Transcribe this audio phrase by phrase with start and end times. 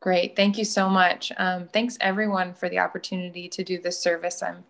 [0.00, 0.36] Great.
[0.36, 1.32] Thank you so much.
[1.38, 4.42] Um, thanks everyone for the opportunity to do this service.
[4.42, 4.64] I'm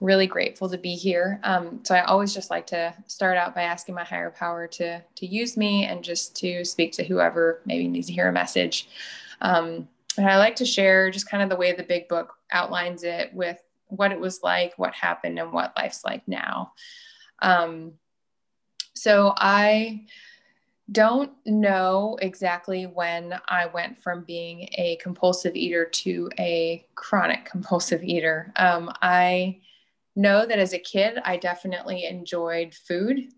[0.00, 1.38] really grateful to be here.
[1.44, 5.00] Um, so I always just like to start out by asking my higher power to
[5.00, 8.88] to use me and just to speak to whoever maybe needs to hear a message.
[9.42, 13.04] Um, and I like to share just kind of the way the big book outlines
[13.04, 16.72] it with what it was like, what happened, and what life's like now.
[17.40, 17.92] Um,
[18.94, 20.06] so I
[20.90, 28.02] don't know exactly when I went from being a compulsive eater to a chronic compulsive
[28.02, 28.52] eater.
[28.56, 29.60] Um, I
[30.16, 33.28] know that as a kid, I definitely enjoyed food.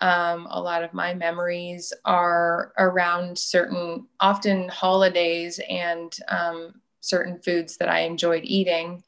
[0.00, 7.76] Um, a lot of my memories are around certain, often holidays and um, certain foods
[7.76, 9.04] that I enjoyed eating.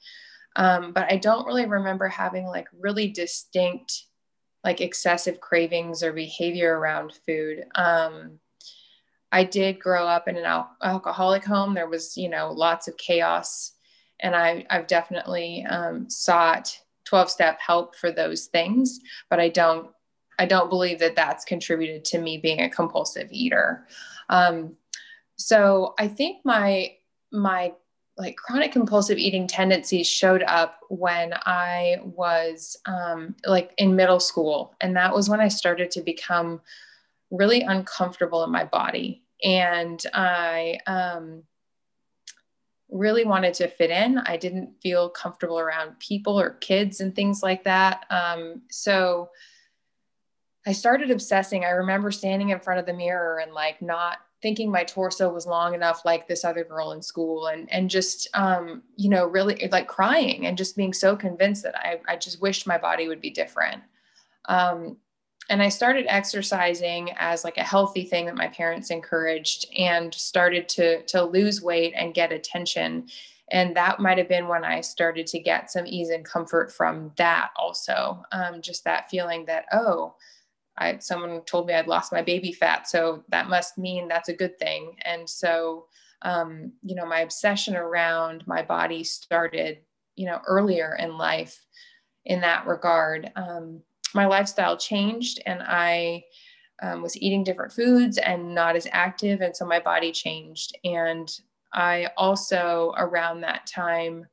[0.55, 4.05] Um, but I don't really remember having like really distinct
[4.67, 7.65] like excessive cravings or behavior around food.
[7.77, 8.41] Um,
[9.31, 11.73] I did grow up in an al- alcoholic home.
[11.73, 13.75] There was, you know, lots of chaos,
[14.19, 18.99] and I, I've definitely um, sought 12 step help for those things,
[19.31, 19.89] but I don't,
[20.37, 23.87] I don't believe that that's contributed to me being a compulsive eater.
[24.29, 24.77] Um,
[25.37, 26.93] so I think my
[27.33, 27.73] my
[28.19, 34.75] like chronic compulsive eating tendencies showed up when I was um, like in middle school.
[34.81, 36.61] And that was when I started to become
[37.31, 39.23] really uncomfortable in my body.
[39.45, 41.43] And I um,
[42.91, 44.19] really wanted to fit in.
[44.19, 48.07] I didn't feel comfortable around people or kids and things like that.
[48.09, 49.29] Um, so
[50.67, 51.65] I started obsessing.
[51.65, 55.45] I remember standing in front of the mirror and like not thinking my torso was
[55.45, 59.69] long enough like this other girl in school and and just um you know really
[59.73, 63.21] like crying and just being so convinced that i i just wished my body would
[63.21, 63.83] be different.
[64.45, 64.99] Um
[65.51, 70.69] and i started exercising as like a healthy thing that my parents encouraged and started
[70.69, 73.09] to to lose weight and get attention.
[73.51, 77.11] And that might have been when i started to get some ease and comfort from
[77.17, 80.15] that also um, just that feeling that oh
[80.79, 84.37] I someone told me I'd lost my baby fat, so that must mean that's a
[84.37, 84.97] good thing.
[85.05, 85.87] And so,
[86.23, 89.79] um, you know, my obsession around my body started,
[90.17, 91.65] you know, earlier in life.
[92.25, 93.81] In that regard, um,
[94.13, 96.25] my lifestyle changed, and I
[96.83, 100.77] um, was eating different foods and not as active, and so my body changed.
[100.85, 101.31] And
[101.73, 104.27] I also, around that time,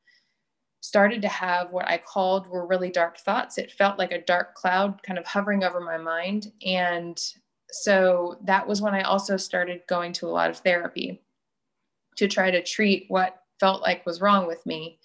[0.83, 3.57] started to have what I called were really dark thoughts.
[3.57, 6.51] It felt like a dark cloud kind of hovering over my mind.
[6.65, 7.17] And
[7.71, 11.21] so that was when I also started going to a lot of therapy
[12.17, 14.99] to try to treat what felt like was wrong with me.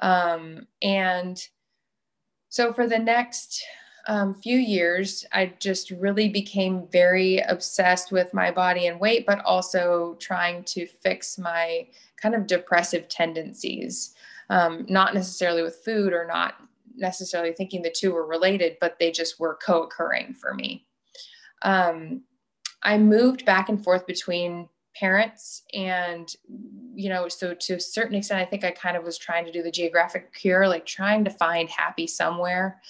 [0.00, 1.42] Um, and
[2.48, 3.64] so for the next
[4.06, 9.44] um, few years, I just really became very obsessed with my body and weight, but
[9.44, 11.88] also trying to fix my
[12.22, 14.14] kind of depressive tendencies
[14.50, 16.56] um, not necessarily with food or not
[16.96, 20.86] necessarily thinking the two were related, but they just were co occurring for me.
[21.62, 22.24] Um,
[22.82, 26.34] I moved back and forth between parents and
[26.94, 29.52] you know so to a certain extent i think i kind of was trying to
[29.52, 32.80] do the geographic cure like trying to find happy somewhere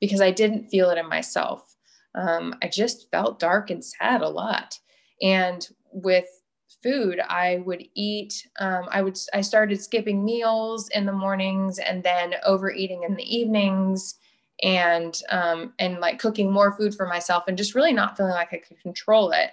[0.00, 1.76] because i didn't feel it in myself
[2.14, 4.78] um, i just felt dark and sad a lot
[5.20, 6.39] and with
[6.82, 12.02] food i would eat um, i would i started skipping meals in the mornings and
[12.02, 14.16] then overeating in the evenings
[14.62, 18.52] and um, and like cooking more food for myself and just really not feeling like
[18.52, 19.50] i could control it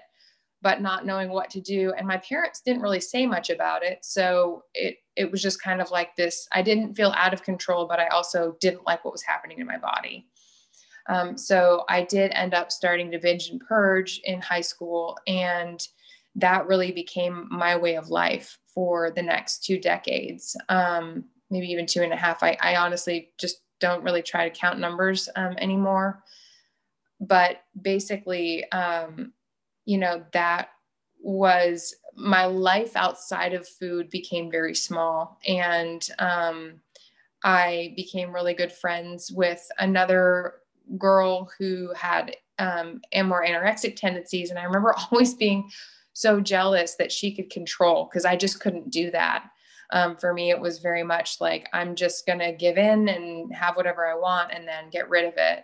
[0.62, 1.94] but not knowing what to do.
[1.98, 4.00] And my parents didn't really say much about it.
[4.02, 7.88] So it it was just kind of like this i didn't feel out of control
[7.88, 10.28] but i also didn't like what was happening in my body.
[11.10, 15.86] Um, so i did end up starting to binge and purge in high school and
[16.38, 21.86] that really became my way of life for the next two decades, um, maybe even
[21.86, 22.44] two and a half.
[22.44, 26.24] I, I, honestly just don't really try to count numbers um, anymore.
[27.20, 29.34] But basically, um,
[29.86, 30.70] you know, that
[31.20, 35.39] was my life outside of food became very small.
[35.48, 36.74] And um,
[37.44, 40.56] I became really good friends with another
[41.00, 44.51] girl who had um, and more anorexic tendencies.
[44.51, 45.69] And I remember always being
[46.18, 49.52] so jealous that she could control because I just couldn't do that.
[49.92, 53.54] Um, for me, it was very much like I'm just going to give in and
[53.54, 55.64] have whatever I want and then get rid of it.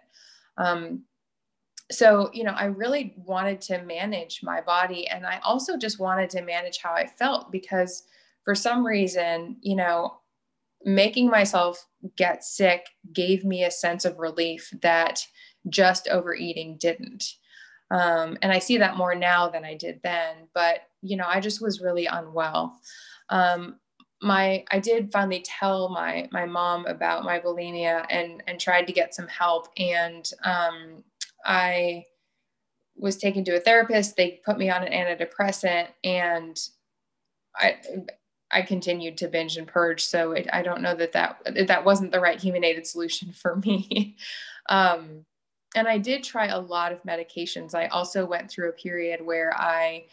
[0.57, 1.05] Um,
[1.91, 6.29] so, you know, I really wanted to manage my body and I also just wanted
[6.29, 8.03] to manage how I felt because
[8.45, 10.19] for some reason, you know,
[10.85, 11.83] making myself
[12.15, 15.25] get sick gave me a sense of relief that
[15.67, 17.23] just overeating didn't.
[17.93, 20.35] Um, and I see that more now than I did then.
[20.53, 22.79] But you know, I just was really unwell.
[23.29, 23.75] Um,
[24.21, 28.93] my I did finally tell my my mom about my bulimia and and tried to
[28.93, 31.03] get some help and um,
[31.45, 32.05] I
[32.95, 34.15] was taken to a therapist.
[34.15, 36.59] They put me on an antidepressant and
[37.55, 37.77] I
[38.49, 40.03] I continued to binge and purge.
[40.03, 43.57] So it, I don't know that that that wasn't the right human aided solution for
[43.57, 44.15] me.
[44.69, 45.25] um,
[45.75, 47.73] and I did try a lot of medications.
[47.73, 50.05] I also went through a period where I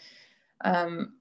[0.65, 1.15] um,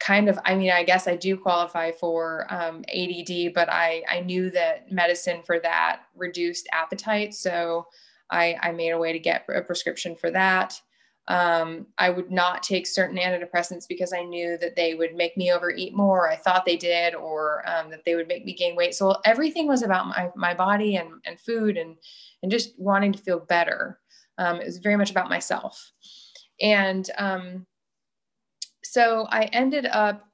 [0.00, 4.20] kind of, I mean, I guess I do qualify for um, ADD, but I, I
[4.20, 7.34] knew that medicine for that reduced appetite.
[7.34, 7.86] So
[8.30, 10.80] I, I made a way to get a prescription for that.
[11.26, 15.52] Um, I would not take certain antidepressants because I knew that they would make me
[15.52, 16.30] overeat more.
[16.30, 18.94] I thought they did, or um, that they would make me gain weight.
[18.94, 21.96] So everything was about my, my body and, and food and,
[22.42, 24.00] and just wanting to feel better.
[24.36, 25.92] Um, it was very much about myself.
[26.60, 27.66] And um,
[28.82, 30.28] so I ended up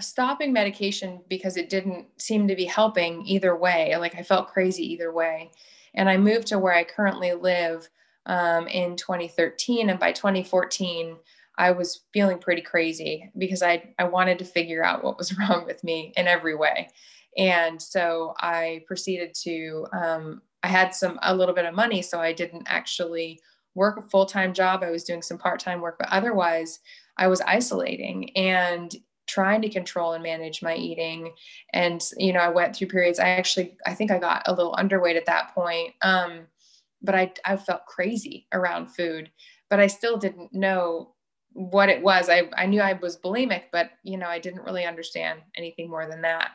[0.00, 3.94] stopping medication because it didn't seem to be helping either way.
[3.96, 5.50] Like I felt crazy either way.
[5.94, 7.88] And I moved to where I currently live
[8.26, 9.90] um, in 2013.
[9.90, 11.16] And by 2014,
[11.58, 15.64] I was feeling pretty crazy because I, I wanted to figure out what was wrong
[15.66, 16.88] with me in every way.
[17.36, 22.20] And so I proceeded to, um, I had some, a little bit of money, so
[22.20, 23.40] I didn't actually
[23.74, 24.82] work a full time job.
[24.82, 26.80] I was doing some part time work, but otherwise,
[27.16, 28.94] I was isolating and
[29.26, 31.32] trying to control and manage my eating
[31.72, 34.72] and you know i went through periods i actually i think i got a little
[34.72, 36.40] underweight at that point um,
[37.02, 39.30] but I, I felt crazy around food
[39.68, 41.14] but i still didn't know
[41.52, 42.28] what it was.
[42.28, 46.06] I, I knew i was bulimic but you know i didn't really understand anything more
[46.06, 46.52] than that.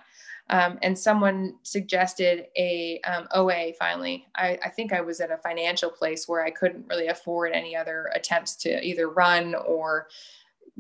[0.48, 4.28] Um, and someone suggested a um, oa finally.
[4.36, 7.76] I, I think i was at a financial place where i couldn't really afford any
[7.76, 10.08] other attempts to either run or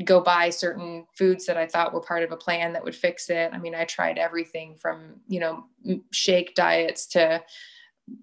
[0.03, 3.29] go buy certain foods that I thought were part of a plan that would fix
[3.29, 3.51] it.
[3.53, 5.63] I mean, I tried everything from, you know,
[6.11, 7.41] shake diets to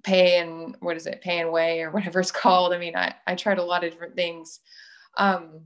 [0.03, 2.73] pay and what is it, pay and weigh or whatever it's called.
[2.73, 4.61] I mean, I, I tried a lot of different things.
[5.19, 5.63] Um,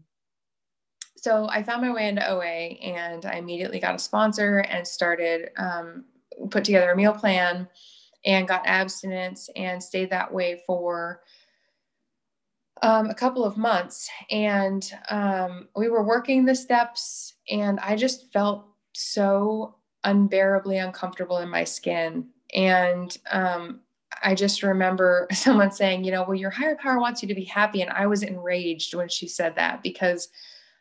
[1.16, 5.50] so I found my way into OA and I immediately got a sponsor and started,
[5.56, 6.04] um,
[6.50, 7.68] put together a meal plan
[8.24, 11.22] and got abstinence and stayed that way for
[12.82, 18.30] um, a couple of months and um, we were working the steps and i just
[18.32, 23.80] felt so unbearably uncomfortable in my skin and um,
[24.22, 27.44] i just remember someone saying you know well your higher power wants you to be
[27.44, 30.28] happy and i was enraged when she said that because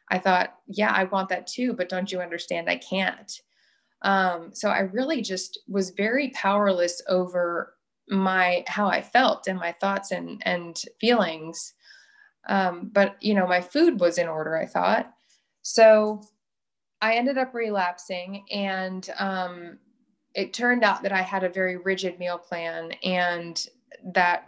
[0.10, 3.42] i thought yeah i want that too but don't you understand i can't
[4.02, 7.76] um, so i really just was very powerless over
[8.10, 11.74] my how i felt and my thoughts and and feelings
[12.48, 15.12] um, but you know, my food was in order, I thought.
[15.62, 16.22] So
[17.02, 19.80] I ended up relapsing and um,
[20.36, 23.66] it turned out that I had a very rigid meal plan and
[24.14, 24.48] that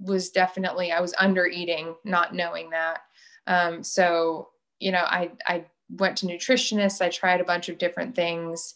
[0.00, 3.00] was definitely I was under eating, not knowing that.
[3.46, 8.14] Um, so, you know, I I went to nutritionists, I tried a bunch of different
[8.14, 8.74] things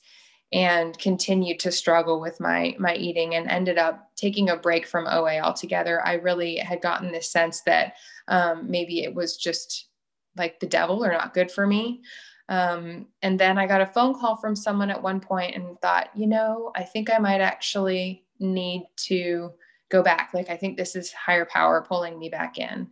[0.52, 5.06] and continued to struggle with my my eating and ended up taking a break from
[5.06, 6.04] OA altogether.
[6.04, 7.94] I really had gotten this sense that
[8.28, 9.88] um, maybe it was just
[10.36, 12.02] like the devil or not good for me.
[12.48, 16.10] Um, and then I got a phone call from someone at one point and thought,
[16.14, 19.52] you know, I think I might actually need to
[19.90, 20.30] go back.
[20.34, 22.88] Like, I think this is higher power pulling me back in.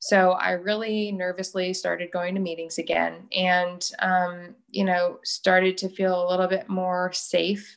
[0.00, 5.88] So I really nervously started going to meetings again and, um, you know, started to
[5.88, 7.76] feel a little bit more safe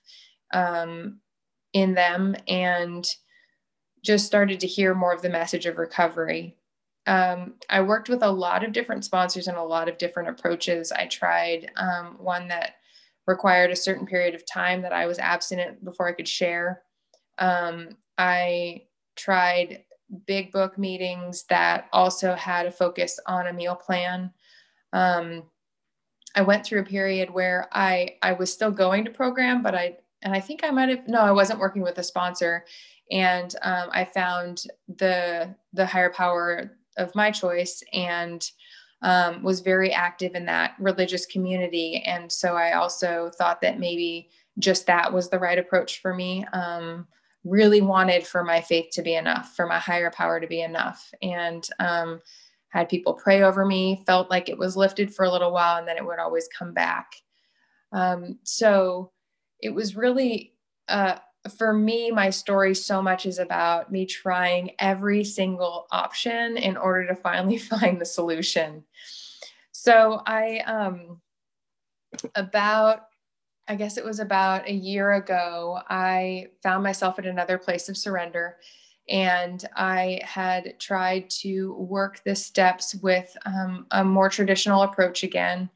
[0.53, 1.19] um,
[1.73, 3.07] in them and
[4.03, 6.57] just started to hear more of the message of recovery.
[7.07, 10.91] Um, I worked with a lot of different sponsors and a lot of different approaches.
[10.91, 12.75] I tried um, one that
[13.27, 16.83] required a certain period of time that I was abstinent before I could share.
[17.39, 18.83] Um, I
[19.15, 19.83] tried
[20.27, 24.31] big book meetings that also had a focus on a meal plan.
[24.93, 25.43] Um,
[26.35, 29.97] I went through a period where I I was still going to program, but I
[30.21, 32.65] and I think I might have no, I wasn't working with a sponsor,
[33.11, 34.63] and um, I found
[34.97, 38.49] the the higher power of my choice and
[39.01, 44.29] um, was very active in that religious community, and so I also thought that maybe
[44.59, 46.45] just that was the right approach for me.
[46.53, 47.07] Um,
[47.43, 51.11] really wanted for my faith to be enough, for my higher power to be enough.
[51.21, 52.21] And um,
[52.69, 55.87] had people pray over me, felt like it was lifted for a little while and
[55.87, 57.15] then it would always come back.
[57.91, 59.11] Um, so
[59.59, 60.53] it was really,
[60.87, 61.15] uh,
[61.49, 67.07] for me, my story so much is about me trying every single option in order
[67.07, 68.83] to finally find the solution.
[69.71, 71.21] So I, um,
[72.35, 73.07] about,
[73.67, 77.97] I guess it was about a year ago, I found myself at another place of
[77.97, 78.57] surrender.
[79.09, 85.69] And I had tried to work the steps with um, a more traditional approach again.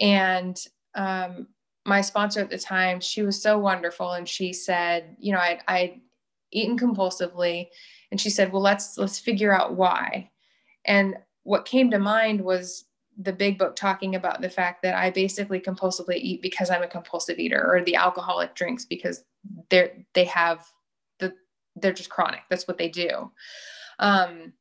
[0.00, 0.58] And
[0.94, 1.46] um,
[1.86, 4.12] my sponsor at the time, she was so wonderful.
[4.12, 6.00] And she said, you know, I'd, I'd
[6.52, 7.68] eaten compulsively.
[8.10, 10.30] And she said, well, let's, let's figure out why.
[10.84, 12.84] And what came to mind was
[13.18, 16.88] the big book talking about the fact that I basically compulsively eat because I'm a
[16.88, 19.24] compulsive eater or the alcoholic drinks because
[19.70, 20.66] they're they have
[21.18, 21.32] the
[21.76, 22.40] they're just chronic.
[22.50, 23.30] That's what they do.
[23.98, 24.52] Um,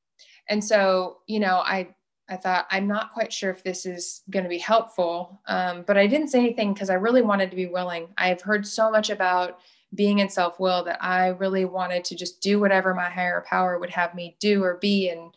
[0.47, 1.95] and so, you know, I
[2.27, 5.97] I thought I'm not quite sure if this is going to be helpful, um, but
[5.97, 8.07] I didn't say anything because I really wanted to be willing.
[8.17, 9.59] I've heard so much about
[9.93, 13.79] being in self will that I really wanted to just do whatever my higher power
[13.79, 15.33] would have me do or be, and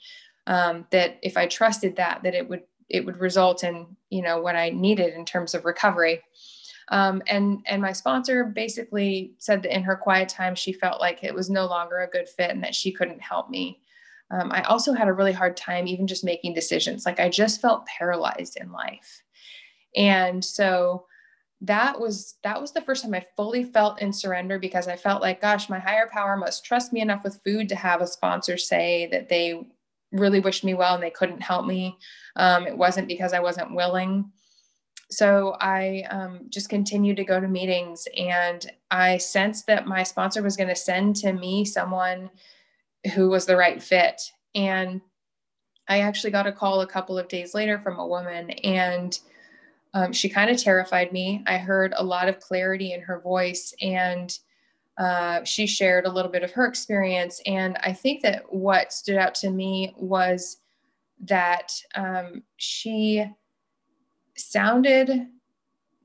[0.47, 4.41] um, that if I trusted that, that it would it would result in you know
[4.41, 6.23] what I needed in terms of recovery.
[6.89, 11.23] Um, and and my sponsor basically said that in her quiet time she felt like
[11.23, 13.81] it was no longer a good fit and that she couldn't help me.
[14.31, 17.07] Um, I also had a really hard time even just making decisions.
[17.07, 19.23] Like I just felt paralyzed in life,
[19.97, 21.07] and so
[21.63, 25.23] that was that was the first time I fully felt in surrender because I felt
[25.23, 28.57] like, gosh, my higher power must trust me enough with food to have a sponsor
[28.57, 29.67] say that they
[30.13, 31.99] really wished me well and they couldn't help me.
[32.37, 34.31] Um, it wasn't because I wasn't willing.
[35.11, 40.43] So I um, just continued to go to meetings and I sensed that my sponsor
[40.43, 42.31] was going to send to me someone
[43.15, 44.21] who was the right fit.
[44.55, 45.01] And
[45.89, 49.19] I actually got a call a couple of days later from a woman and
[49.95, 51.43] um, she kind of terrified me.
[51.47, 54.37] I heard a lot of clarity in her voice and
[54.99, 57.41] uh, she shared a little bit of her experience.
[57.47, 60.59] And I think that what stood out to me was
[61.21, 63.25] that um, she
[64.37, 65.27] sounded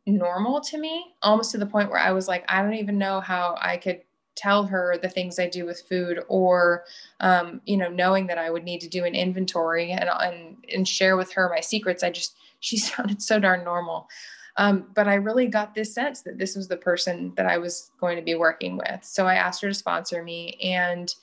[0.06, 3.20] normal to me, almost to the point where I was like, I don't even know
[3.20, 4.02] how I could
[4.36, 6.86] tell her the things I do with food or,
[7.20, 10.88] um, you know, knowing that I would need to do an inventory and, and, and
[10.88, 12.04] share with her my secrets.
[12.04, 14.08] I just, she sounded so darn normal.
[14.56, 17.92] Um, but I really got this sense that this was the person that I was
[18.00, 19.04] going to be working with.
[19.04, 21.14] So I asked her to sponsor me and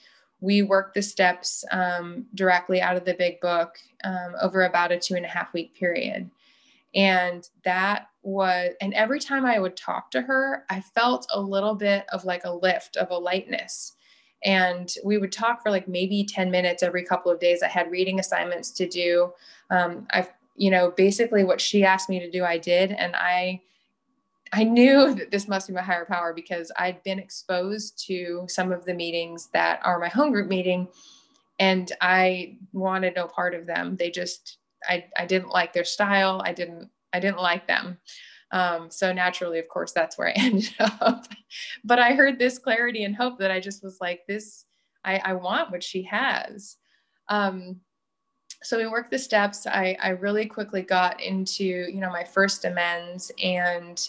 [0.41, 4.99] we worked the steps um, directly out of the big book um, over about a
[4.99, 6.31] two and a half week period.
[6.95, 11.75] And that was, and every time I would talk to her, I felt a little
[11.75, 13.93] bit of like a lift, of a lightness.
[14.45, 17.63] And we would talk for like maybe 10 minutes every couple of days.
[17.63, 19.33] I had reading assignments to do.
[19.71, 20.31] Um, I've
[20.61, 22.93] you know, basically what she asked me to do, I did.
[22.93, 23.63] And I,
[24.53, 28.71] I knew that this must be my higher power because I'd been exposed to some
[28.71, 30.87] of the meetings that are my home group meeting
[31.59, 33.97] and I wanted no part of them.
[33.97, 36.43] They just, I, I didn't like their style.
[36.45, 37.99] I didn't, I didn't like them.
[38.53, 41.27] Um, so naturally, of course, that's where I ended up.
[41.85, 44.65] but I heard this clarity and hope that I just was like, this,
[45.05, 46.77] I, I want what she has.
[47.29, 47.81] Um,
[48.63, 49.67] so we worked the steps.
[49.67, 54.07] I, I really quickly got into, you know, my first amends and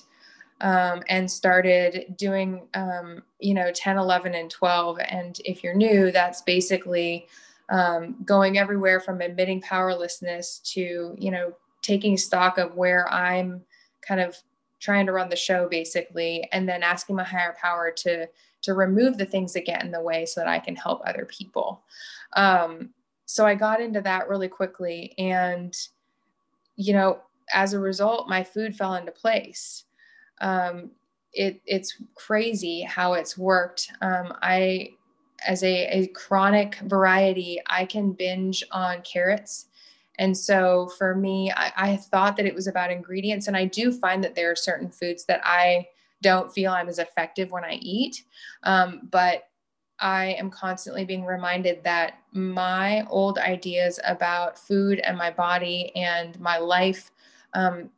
[0.61, 4.99] um, and started doing, um, you know, 10, 11, and 12.
[4.99, 7.27] And if you're new, that's basically
[7.71, 13.63] um, going everywhere from admitting powerlessness to, you know, taking stock of where I'm
[14.07, 14.37] kind of
[14.79, 18.27] trying to run the show basically, and then asking my higher power to
[18.61, 21.25] to remove the things that get in the way so that I can help other
[21.25, 21.81] people.
[22.35, 22.91] Um,
[23.25, 25.15] so I got into that really quickly.
[25.17, 25.75] And,
[26.75, 27.21] you know,
[27.53, 29.85] as a result, my food fell into place.
[30.41, 30.91] Um,
[31.33, 33.91] it, it's crazy how it's worked.
[34.01, 34.91] Um, I,
[35.45, 39.67] as a, a chronic variety, I can binge on carrots.
[40.19, 43.47] And so for me, I, I thought that it was about ingredients.
[43.47, 45.87] And I do find that there are certain foods that I
[46.21, 48.23] don't feel I'm as effective when I eat.
[48.63, 49.47] Um, but
[49.99, 56.39] I am constantly being reminded that my old ideas about food and my body and
[56.39, 57.11] my life,
[57.53, 57.89] um,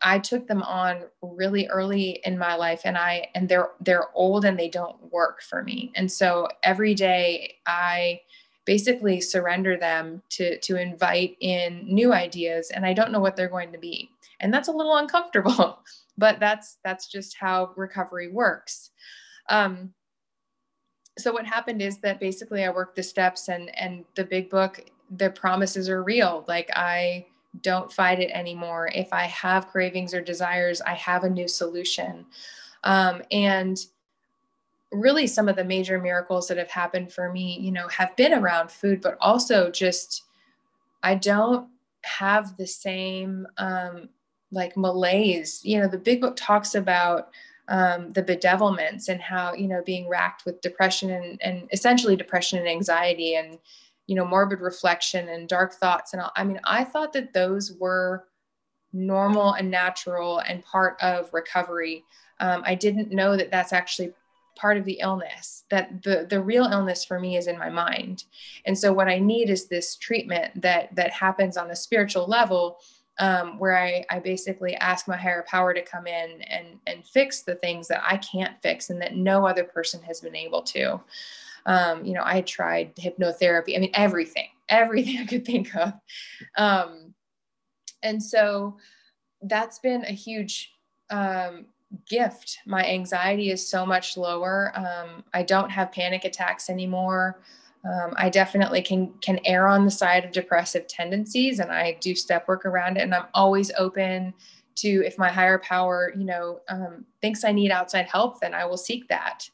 [0.00, 4.44] I took them on really early in my life, and I and they're they're old
[4.44, 5.92] and they don't work for me.
[5.94, 8.20] And so every day I
[8.64, 13.48] basically surrender them to to invite in new ideas, and I don't know what they're
[13.48, 15.80] going to be, and that's a little uncomfortable,
[16.18, 18.90] but that's that's just how recovery works.
[19.48, 19.94] Um,
[21.18, 24.84] so what happened is that basically I worked the steps and and the big book
[25.10, 27.26] the promises are real like I
[27.62, 32.26] don't fight it anymore if I have cravings or desires I have a new solution
[32.84, 33.78] um, and
[34.90, 38.32] really some of the major miracles that have happened for me you know have been
[38.32, 40.24] around food but also just
[41.02, 41.68] I don't
[42.04, 44.08] have the same um,
[44.50, 45.60] like malaise.
[45.64, 47.30] You know, the big book talks about
[47.68, 52.58] um, the bedevilments and how you know being racked with depression and, and essentially depression
[52.58, 53.58] and anxiety and
[54.08, 56.22] you know morbid reflection and dark thoughts and.
[56.34, 58.24] I mean, I thought that those were
[58.92, 62.04] normal and natural and part of recovery.
[62.40, 64.12] Um, I didn't know that that's actually
[64.58, 68.24] part of the illness that the the real illness for me is in my mind
[68.66, 72.78] and so what i need is this treatment that that happens on a spiritual level
[73.20, 77.42] um, where I, I basically ask my higher power to come in and and fix
[77.42, 81.00] the things that i can't fix and that no other person has been able to
[81.68, 85.92] um, you know i tried hypnotherapy i mean everything everything i could think of
[86.56, 87.14] um,
[88.02, 88.76] and so
[89.42, 90.72] that's been a huge
[91.10, 91.66] um,
[92.08, 92.58] gift.
[92.66, 94.72] My anxiety is so much lower.
[94.74, 97.40] Um, I don't have panic attacks anymore.
[97.84, 102.14] Um, I definitely can can err on the side of depressive tendencies, and I do
[102.14, 103.02] step work around it.
[103.02, 104.34] And I'm always open
[104.76, 108.64] to if my higher power, you know, um, thinks I need outside help, then I
[108.64, 109.48] will seek that.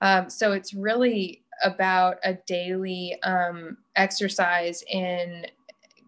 [0.00, 5.46] Um, so it's really about a daily um, exercise in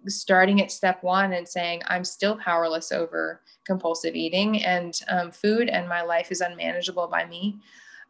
[0.06, 5.68] starting at step one and saying i'm still powerless over compulsive eating and um, food
[5.68, 7.60] and my life is unmanageable by me.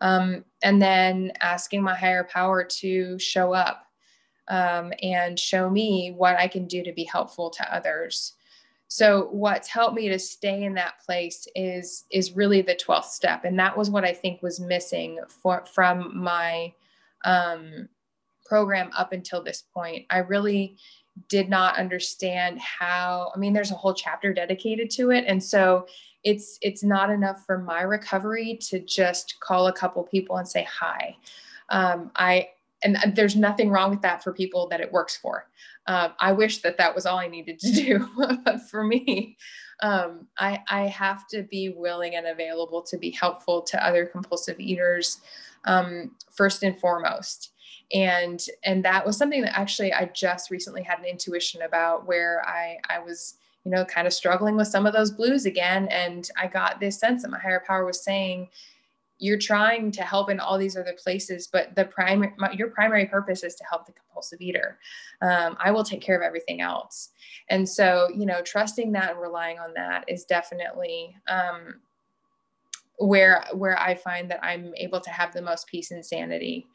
[0.00, 3.84] Um, and then asking my higher power to show up
[4.46, 8.34] um, and show me what i can do to be helpful to others.
[8.86, 13.44] So what's helped me to stay in that place is is really the 12th step.
[13.44, 16.72] And that was what i think was missing for, from my
[17.24, 17.88] um,
[18.44, 20.06] program up until this point.
[20.10, 20.76] I really
[21.28, 25.24] did not understand how i mean there's a whole chapter dedicated to it.
[25.26, 25.86] And so
[26.24, 30.66] it's it's not enough for my recovery to just call a couple people and say
[30.70, 31.16] hi.
[31.70, 32.48] Um, i
[32.84, 35.48] and there's nothing wrong with that for people that it works for.
[35.86, 38.08] Um, i wish that that was all i needed to do
[38.44, 39.36] but for me
[39.80, 44.58] um, I, I have to be willing and available to be helpful to other compulsive
[44.58, 45.20] eaters
[45.64, 47.52] um, first and foremost.
[47.94, 52.46] And and that was something that actually i just recently had an intuition about where
[52.46, 55.88] i i was you know kind of struggling with some of those blues again.
[55.88, 58.48] And i got this sense that my higher power was saying
[59.20, 63.42] you're trying to help in all these other places but the primary your primary purpose
[63.42, 64.78] is to help the compulsive eater.
[65.22, 67.10] Um, i will take care of everything else.
[67.48, 71.80] And so you know trusting that and relying on that is definitely um,
[72.98, 76.66] where where i find that i'm able to have the most peace and sanity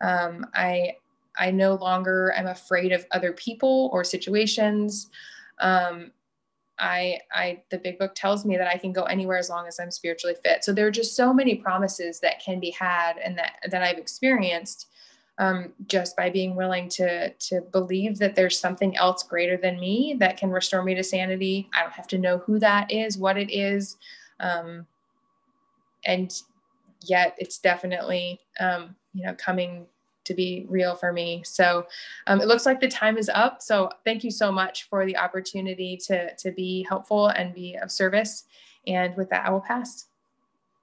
[0.00, 0.96] um, I
[1.38, 5.08] I no longer am afraid of other people or situations.
[5.60, 6.10] Um,
[6.80, 9.80] I, I, the big book tells me that I can go anywhere as long as
[9.80, 10.62] I'm spiritually fit.
[10.62, 13.98] So there are just so many promises that can be had and that, that I've
[13.98, 14.88] experienced
[15.38, 20.16] um, just by being willing to, to believe that there's something else greater than me
[20.18, 21.68] that can restore me to sanity.
[21.74, 23.96] I don't have to know who that is, what it is.
[24.40, 24.86] Um,
[26.04, 26.34] and
[27.02, 29.86] yet it's definitely, um, you know, coming
[30.24, 31.42] to be real for me.
[31.44, 31.86] So
[32.26, 33.62] um, it looks like the time is up.
[33.62, 37.90] So thank you so much for the opportunity to, to be helpful and be of
[37.90, 38.44] service.
[38.86, 40.07] And with that, I will pass.